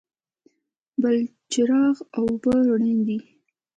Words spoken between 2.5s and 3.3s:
رڼې دي؟